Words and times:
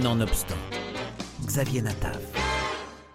Nonobstant, 0.00 0.56
Xavier 1.44 1.82
Natav. 1.82 2.18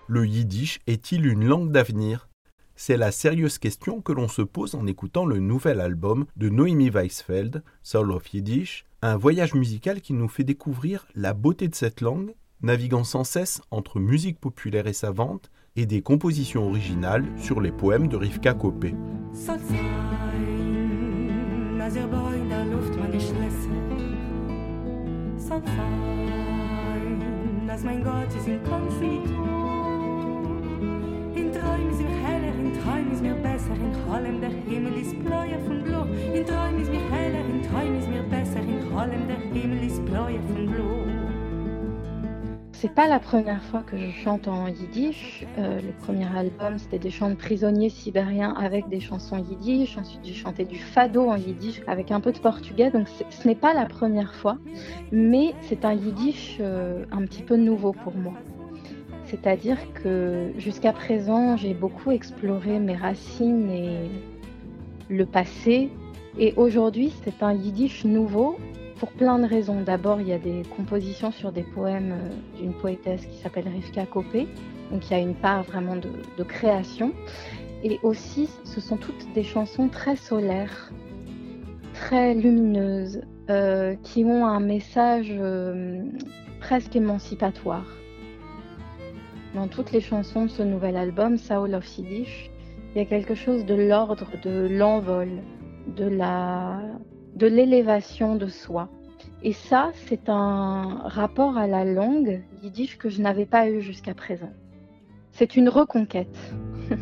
Le 0.06 0.28
yiddish 0.28 0.80
est-il 0.86 1.26
une 1.26 1.44
langue 1.44 1.72
d'avenir? 1.72 2.30
C'est 2.76 2.98
la 2.98 3.12
sérieuse 3.12 3.58
question 3.58 4.00
que 4.00 4.12
l'on 4.12 4.28
se 4.28 4.44
pose 4.44 4.76
en 4.76 4.86
écoutant 4.86 5.26
le 5.26 5.40
nouvel 5.40 5.82
album 5.82 6.26
de 6.36 6.50
Noémie 6.50 6.92
Weisfeld, 6.92 7.63
Soul 7.82 8.12
of 8.12 8.32
Yiddish, 8.32 8.86
un 9.02 9.18
voyage 9.18 9.55
musical 9.55 10.02
qui 10.02 10.13
nous 10.13 10.28
fait 10.28 10.44
découvrir 10.44 11.08
la 11.16 11.34
beauté 11.34 11.68
de 11.68 11.74
cette 11.74 12.01
langue, 12.01 12.35
naviguant 12.62 13.03
sans 13.03 13.23
cesse 13.23 13.59
entre 13.71 13.99
musique 13.99 14.39
populaire 14.39 14.85
et 14.85 14.94
savante 14.94 15.49
et 15.75 15.87
des 15.87 16.03
compositions 16.03 16.67
originales 16.67 17.25
sur 17.38 17.59
les 17.59 17.71
poèmes 17.71 18.07
de 18.07 18.17
Rivka 18.17 18.53
Kopé. 18.53 18.94
Als 27.77 27.84
mein 27.84 28.04
Gott 28.04 28.36
ist 28.36 28.48
in 28.48 28.63
Konfitur. 28.63 29.45
In 31.35 31.54
Träum 31.54 31.91
ist 31.91 32.02
mir 32.02 32.18
heller, 32.26 32.52
in 32.58 32.73
Träum 32.81 33.12
ist 33.12 33.22
mir 33.22 33.35
besser, 33.35 33.73
in 33.76 33.94
Cholem 34.04 34.41
der 34.41 34.49
Himmel 34.49 34.98
ist 34.99 35.23
bläuer 35.23 35.59
von 35.68 35.84
Blau. 35.84 36.08
In 36.34 36.44
Träum 36.44 36.82
ist 36.82 36.91
mir 36.91 37.08
heller, 37.12 37.41
in 37.48 37.62
Träum 37.62 37.99
ist 37.99 38.09
mir 38.09 38.23
besser, 38.23 38.62
in 38.62 38.90
Cholem 38.90 39.27
der 39.27 39.38
Himmel 39.54 39.84
ist 39.85 40.04
bläuer 40.05 40.41
von 40.48 40.66
Blau. 40.66 40.77
C'est 42.80 42.94
pas 42.94 43.08
la 43.08 43.17
première 43.17 43.63
fois 43.63 43.81
que 43.81 43.98
je 43.98 44.12
chante 44.12 44.48
en 44.48 44.67
yiddish. 44.67 45.48
Euh, 45.58 45.81
le 45.81 45.91
premier 45.94 46.27
album, 46.38 46.77
c'était 46.77 46.99
des 46.99 47.09
chants 47.09 47.31
de 47.31 47.35
prisonniers 47.35 47.90
sibériens 47.90 48.54
avec 48.54 48.88
des 48.88 48.99
chansons 48.99 49.40
yiddish. 49.40 49.98
Ensuite, 49.98 50.20
j'ai 50.23 50.35
chanté 50.35 50.63
du 50.63 50.77
fado 50.77 51.27
en 51.27 51.38
yiddish 51.38 51.82
avec 51.88 52.12
un 52.12 52.20
peu 52.20 52.32
de 52.32 52.38
portugais. 52.38 52.91
Donc, 52.91 53.08
ce 53.08 53.48
n'est 53.48 53.55
pas 53.55 53.73
la 53.73 53.88
première 53.88 54.32
fois, 54.35 54.59
mais 55.12 55.55
c'est 55.63 55.85
un 55.85 55.94
yiddish 55.94 56.58
euh, 56.59 57.04
un 57.12 57.23
petit 57.26 57.41
peu 57.41 57.55
nouveau 57.55 57.94
pour 57.94 58.16
moi. 58.16 58.35
C'est-à-dire 59.26 59.80
que 59.96 60.52
jusqu'à 60.59 60.93
présent, 60.93 61.57
j'ai 61.57 61.74
beaucoup 61.74 62.12
exploré 62.12 62.77
mes 62.77 62.96
racines 62.96 63.71
et 63.71 64.07
le 65.09 65.25
passé. 65.25 65.89
Et 66.37 66.53
aujourd'hui, 66.57 67.11
c'est 67.23 67.41
un 67.41 67.53
yiddish 67.53 68.05
nouveau 68.05 68.59
pour 68.99 69.11
plein 69.11 69.39
de 69.39 69.45
raisons. 69.45 69.81
D'abord, 69.81 70.21
il 70.21 70.27
y 70.27 70.33
a 70.33 70.39
des 70.39 70.63
compositions 70.75 71.31
sur 71.31 71.51
des 71.51 71.63
poèmes 71.63 72.13
euh, 72.13 72.59
d'une 72.59 72.73
poétesse 72.73 73.25
qui 73.25 73.37
s'appelle 73.37 73.67
Rivka 73.67 74.05
Kopé, 74.05 74.47
donc 74.91 75.09
il 75.09 75.11
y 75.11 75.13
a 75.15 75.19
une 75.19 75.35
part 75.35 75.63
vraiment 75.63 75.95
de, 75.95 76.43
création. 76.43 77.13
Et 77.83 77.99
aussi, 78.03 78.49
ce 78.63 78.81
sont 78.81 78.97
toutes 78.97 79.31
des 79.33 79.43
chansons 79.43 79.87
très 79.87 80.15
solaires, 80.15 80.91
très 81.93 82.33
lumineuses, 82.33 83.21
euh, 83.49 83.95
qui 84.03 84.25
ont 84.25 84.45
un 84.45 84.59
message 84.59 85.27
euh, 85.29 86.03
presque 86.59 86.95
émancipatoire. 86.95 87.85
Dans 89.53 89.67
toutes 89.67 89.91
les 89.91 90.01
chansons 90.01 90.45
de 90.45 90.49
ce 90.49 90.63
nouvel 90.63 90.97
album, 90.97 91.37
Soul 91.37 91.75
of 91.75 91.97
Yiddish, 91.97 92.49
il 92.93 92.99
y 92.99 93.01
a 93.01 93.05
quelque 93.05 93.35
chose 93.35 93.65
de 93.65 93.75
l'ordre 93.75 94.27
de 94.43 94.67
l'envol, 94.69 95.29
de 95.95 96.05
la 96.05 96.79
de 97.38 97.47
l'élévation 97.47 98.35
de 98.35 98.47
soi. 98.47 98.89
Et 99.43 99.53
ça, 99.53 99.91
c'est 100.07 100.27
un 100.27 101.02
rapport 101.05 101.55
à 101.57 101.67
la 101.67 101.85
langue 101.85 102.41
yiddish 102.63 102.97
que 102.97 103.09
je 103.09 103.21
n'avais 103.21 103.45
pas 103.45 103.69
eu 103.69 103.81
jusqu'à 103.81 104.16
présent. 104.16 104.52
C'est 105.31 105.55
une 105.55 105.69
reconquête. 105.69 106.35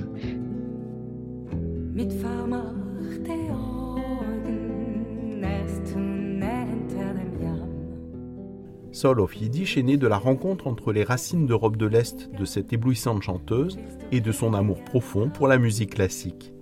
Soul 8.91 9.19
of 9.19 9.35
Yiddish 9.35 9.77
est 9.77 9.83
né 9.83 9.97
de 9.97 10.07
la 10.07 10.17
rencontre 10.17 10.67
entre 10.67 10.93
les 10.93 11.03
racines 11.03 11.45
d'Europe 11.45 11.75
de 11.75 11.85
l'Est 11.85 12.33
de 12.33 12.45
cette 12.45 12.71
éblouissante 12.71 13.23
chanteuse 13.23 13.77
et 14.13 14.21
de 14.21 14.31
son 14.31 14.53
amour 14.53 14.83
profond 14.85 15.29
pour 15.29 15.49
la 15.49 15.57
musique 15.57 15.95
classique. 15.95 16.53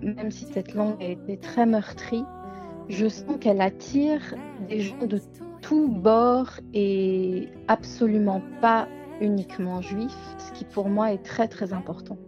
Même 0.00 0.30
si 0.30 0.44
cette 0.44 0.74
langue 0.74 1.02
a 1.02 1.08
été 1.08 1.36
très 1.38 1.66
meurtrie, 1.66 2.22
je 2.88 3.08
sens 3.08 3.36
qu'elle 3.40 3.60
attire 3.60 4.34
des 4.68 4.80
gens 4.80 5.06
de 5.06 5.20
tous 5.62 5.88
bords 5.88 6.60
et 6.74 7.48
absolument 7.68 8.42
pas 8.60 8.88
uniquement 9.20 9.80
juifs, 9.80 10.36
ce 10.38 10.52
qui 10.52 10.64
pour 10.64 10.88
moi 10.88 11.12
est 11.12 11.22
très 11.22 11.48
très 11.48 11.72
important. 11.72 12.18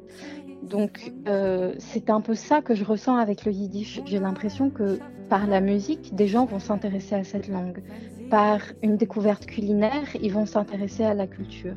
Donc 0.63 1.13
euh, 1.29 1.75
c'est 1.79 2.11
un 2.11 2.21
peu 2.21 2.35
ça 2.35 2.63
que 2.63 2.75
je 2.75 2.85
ressens 2.85 3.17
avec 3.17 3.45
le 3.45 3.53
yiddish. 3.53 4.01
J'ai 4.05 4.19
l'impression 4.19 4.71
que 4.71 4.99
par 5.29 5.47
la 5.47 5.61
musique, 5.61 6.15
des 6.15 6.27
gens 6.27 6.47
vont 6.47 6.59
s'intéresser 6.59 7.15
à 7.15 7.25
cette 7.25 7.49
langue. 7.49 7.83
Par 8.31 8.61
une 8.83 8.97
découverte 8.97 9.47
culinaire, 9.47 10.17
ils 10.21 10.33
vont 10.33 10.47
s'intéresser 10.47 11.05
à 11.05 11.15
la 11.15 11.27
culture. 11.27 11.77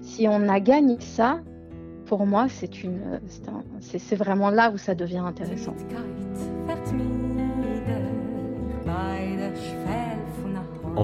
Si 0.00 0.26
on 0.28 0.48
a 0.48 0.60
gagné 0.60 0.96
ça, 1.00 1.40
pour 2.06 2.26
moi, 2.26 2.46
c'est 2.48 2.84
une, 2.84 3.20
c'est 3.80 4.16
vraiment 4.16 4.50
là 4.50 4.70
où 4.70 4.78
ça 4.78 4.94
devient 4.94 5.18
intéressant. 5.18 5.74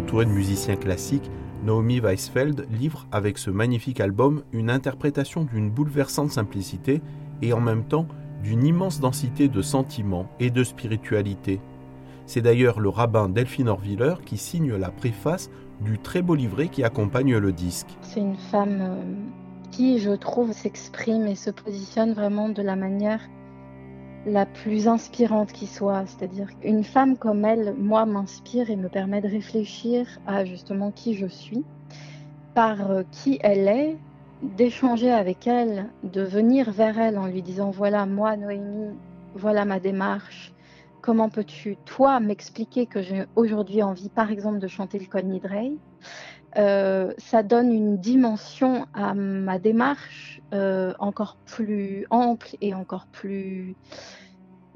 Entourée 0.01 0.25
de 0.25 0.31
musiciens 0.31 0.77
classiques, 0.77 1.31
Naomi 1.63 2.01
Weisfeld 2.01 2.67
livre 2.71 3.07
avec 3.13 3.37
ce 3.37 3.51
magnifique 3.51 4.01
album 4.01 4.43
une 4.51 4.71
interprétation 4.71 5.45
d'une 5.45 5.71
bouleversante 5.71 6.31
simplicité 6.31 7.03
et 7.43 7.53
en 7.53 7.61
même 7.61 7.85
temps 7.85 8.07
d'une 8.43 8.65
immense 8.65 8.99
densité 8.99 9.49
de 9.49 9.61
sentiments 9.61 10.27
et 10.41 10.49
de 10.49 10.65
spiritualité. 10.65 11.61
C'est 12.25 12.41
d'ailleurs 12.41 12.81
le 12.81 12.89
rabbin 12.89 13.29
Delphine 13.29 13.69
Orviller 13.69 14.15
qui 14.25 14.39
signe 14.39 14.75
la 14.75 14.91
préface 14.91 15.51
du 15.83 15.99
très 15.99 16.23
beau 16.23 16.35
livret 16.35 16.69
qui 16.69 16.83
accompagne 16.83 17.37
le 17.37 17.53
disque. 17.53 17.99
C'est 18.01 18.21
une 18.21 18.39
femme 18.39 18.79
euh, 18.81 19.03
qui, 19.71 19.99
je 19.99 20.13
trouve, 20.13 20.55
s'exprime 20.55 21.27
et 21.27 21.35
se 21.35 21.51
positionne 21.51 22.15
vraiment 22.15 22.49
de 22.49 22.63
la 22.63 22.75
manière 22.75 23.21
la 24.27 24.47
plus 24.47 24.89
inspirante 24.89 25.53
qui 25.53 25.67
soit. 25.67 26.05
C'est-à-dire 26.07 26.49
qu'une 26.61 26.85
femme 26.85 27.17
comme 27.17 27.45
elle, 27.45 27.75
moi, 27.79 28.07
m'inspire 28.07 28.71
et 28.71 28.77
me 28.77 28.89
permet 28.89 29.21
de 29.21 29.29
réfléchir 29.29 30.07
à 30.27 30.45
justement 30.45 30.91
qui 30.91 31.15
je 31.15 31.27
suis, 31.27 31.65
par 32.55 32.91
euh, 32.91 33.03
qui 33.11 33.39
elle 33.43 33.69
est, 33.69 33.97
d'échanger 34.43 35.11
avec 35.11 35.47
elle, 35.47 35.91
de 36.03 36.23
venir 36.23 36.71
vers 36.71 36.99
elle 36.99 37.19
en 37.19 37.27
lui 37.27 37.43
disant 37.43 37.71
voilà, 37.71 38.07
moi, 38.07 38.37
Noémie, 38.37 38.95
voilà 39.35 39.65
ma 39.65 39.81
démarche. 39.81 40.53
Comment 41.11 41.29
peux-tu, 41.29 41.77
toi, 41.87 42.21
m'expliquer 42.21 42.87
que 42.87 43.03
j'ai 43.03 43.25
aujourd'hui 43.35 43.83
envie, 43.83 44.09
par 44.11 44.31
exemple, 44.31 44.61
de 44.61 44.69
chanter 44.69 45.01
le 45.01 45.07
Kol 45.07 45.25
Nidrei 45.25 45.73
euh, 46.57 47.13
ça 47.19 47.43
donne 47.43 47.73
une 47.73 47.99
dimension 47.99 48.87
à 48.95 49.13
ma 49.15 49.59
démarche 49.59 50.41
euh, 50.55 50.95
encore 51.01 51.37
plus 51.47 52.07
ample 52.11 52.57
et 52.61 52.75
encore 52.75 53.09
plus, 53.11 53.75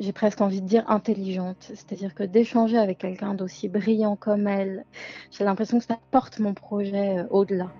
j'ai 0.00 0.12
presque 0.12 0.40
envie 0.40 0.60
de 0.60 0.66
dire, 0.66 0.82
intelligente. 0.90 1.70
C'est-à-dire 1.72 2.16
que 2.16 2.24
d'échanger 2.24 2.78
avec 2.78 2.98
quelqu'un 2.98 3.34
d'aussi 3.34 3.68
brillant 3.68 4.16
comme 4.16 4.48
elle, 4.48 4.86
j'ai 5.30 5.44
l'impression 5.44 5.78
que 5.78 5.84
ça 5.84 6.00
porte 6.10 6.40
mon 6.40 6.52
projet 6.52 7.18
euh, 7.20 7.26
au-delà. 7.30 7.70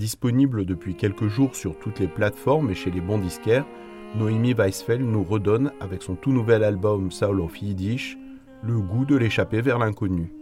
Disponible 0.00 0.64
depuis 0.64 0.94
quelques 0.94 1.28
jours 1.28 1.54
sur 1.54 1.78
toutes 1.78 2.00
les 2.00 2.08
plateformes 2.08 2.70
et 2.70 2.74
chez 2.74 2.90
les 2.90 3.02
bons 3.02 3.18
disquaires, 3.18 3.66
Noémie 4.16 4.54
Weisfeld 4.54 5.02
nous 5.02 5.22
redonne, 5.22 5.72
avec 5.78 6.02
son 6.02 6.14
tout 6.14 6.32
nouvel 6.32 6.64
album 6.64 7.10
Soul 7.10 7.40
of 7.40 7.60
Yiddish, 7.60 8.16
le 8.62 8.80
goût 8.80 9.04
de 9.04 9.16
l'échapper 9.16 9.60
vers 9.60 9.78
l'inconnu. 9.78 10.32